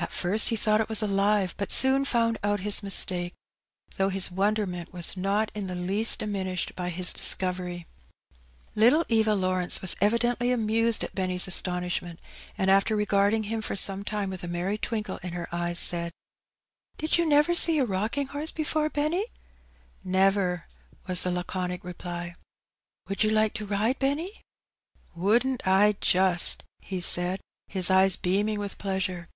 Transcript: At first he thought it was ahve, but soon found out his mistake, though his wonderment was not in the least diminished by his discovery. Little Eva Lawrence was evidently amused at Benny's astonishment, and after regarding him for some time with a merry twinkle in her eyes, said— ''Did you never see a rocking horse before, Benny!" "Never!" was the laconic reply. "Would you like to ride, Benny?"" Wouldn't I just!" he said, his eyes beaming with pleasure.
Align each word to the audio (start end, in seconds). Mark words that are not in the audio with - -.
At 0.00 0.12
first 0.12 0.50
he 0.50 0.56
thought 0.56 0.80
it 0.80 0.88
was 0.88 1.00
ahve, 1.00 1.54
but 1.56 1.72
soon 1.72 2.04
found 2.04 2.38
out 2.44 2.60
his 2.60 2.84
mistake, 2.84 3.34
though 3.96 4.10
his 4.10 4.30
wonderment 4.30 4.92
was 4.92 5.16
not 5.16 5.50
in 5.56 5.66
the 5.66 5.74
least 5.74 6.20
diminished 6.20 6.76
by 6.76 6.88
his 6.88 7.12
discovery. 7.12 7.84
Little 8.76 9.04
Eva 9.08 9.34
Lawrence 9.34 9.82
was 9.82 9.96
evidently 10.00 10.52
amused 10.52 11.02
at 11.02 11.16
Benny's 11.16 11.48
astonishment, 11.48 12.22
and 12.56 12.70
after 12.70 12.94
regarding 12.94 13.44
him 13.44 13.60
for 13.60 13.74
some 13.74 14.04
time 14.04 14.30
with 14.30 14.44
a 14.44 14.48
merry 14.48 14.78
twinkle 14.78 15.16
in 15.24 15.32
her 15.32 15.52
eyes, 15.52 15.80
said— 15.80 16.12
''Did 16.98 17.18
you 17.18 17.26
never 17.28 17.52
see 17.52 17.80
a 17.80 17.84
rocking 17.84 18.28
horse 18.28 18.52
before, 18.52 18.88
Benny!" 18.88 19.26
"Never!" 20.04 20.68
was 21.08 21.24
the 21.24 21.30
laconic 21.32 21.82
reply. 21.82 22.36
"Would 23.08 23.24
you 23.24 23.30
like 23.30 23.52
to 23.54 23.66
ride, 23.66 23.98
Benny?"" 23.98 24.42
Wouldn't 25.16 25.66
I 25.66 25.96
just!" 26.00 26.62
he 26.78 27.00
said, 27.00 27.40
his 27.66 27.90
eyes 27.90 28.14
beaming 28.14 28.60
with 28.60 28.78
pleasure. 28.78 29.26